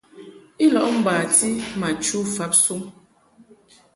[0.65, 1.49] I lɔʼ bati
[1.79, 2.81] ma chu fabsuŋ.